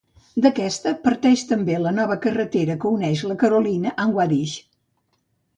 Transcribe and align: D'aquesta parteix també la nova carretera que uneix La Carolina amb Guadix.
D'aquesta 0.43 0.93
parteix 1.03 1.43
també 1.51 1.75
la 1.83 1.93
nova 1.99 2.17
carretera 2.25 2.79
que 2.85 2.95
uneix 2.97 3.23
La 3.33 3.39
Carolina 3.45 3.97
amb 4.07 4.19
Guadix. 4.21 4.57